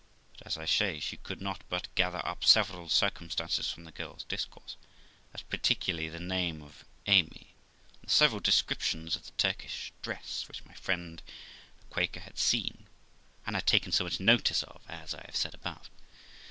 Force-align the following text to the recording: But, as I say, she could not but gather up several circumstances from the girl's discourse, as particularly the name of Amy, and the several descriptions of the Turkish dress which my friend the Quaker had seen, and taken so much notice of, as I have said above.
But, 0.39 0.47
as 0.47 0.57
I 0.57 0.65
say, 0.65 0.99
she 0.99 1.17
could 1.17 1.41
not 1.41 1.61
but 1.69 1.93
gather 1.93 2.25
up 2.27 2.43
several 2.43 2.89
circumstances 2.89 3.69
from 3.69 3.83
the 3.83 3.91
girl's 3.91 4.23
discourse, 4.23 4.75
as 5.31 5.43
particularly 5.43 6.09
the 6.09 6.19
name 6.19 6.63
of 6.63 6.83
Amy, 7.05 7.53
and 8.01 8.09
the 8.09 8.09
several 8.09 8.39
descriptions 8.39 9.15
of 9.15 9.25
the 9.27 9.31
Turkish 9.37 9.93
dress 10.01 10.47
which 10.47 10.65
my 10.65 10.73
friend 10.73 11.21
the 11.77 11.85
Quaker 11.93 12.21
had 12.21 12.39
seen, 12.39 12.87
and 13.45 13.63
taken 13.67 13.91
so 13.91 14.03
much 14.05 14.19
notice 14.19 14.63
of, 14.63 14.81
as 14.89 15.13
I 15.13 15.21
have 15.27 15.35
said 15.35 15.53
above. 15.53 15.91